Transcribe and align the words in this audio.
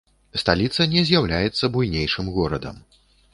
Сталіца 0.43 0.87
не 0.93 1.03
з'яўляецца 1.09 1.69
буйнейшым 1.77 2.33
горадам. 2.39 2.83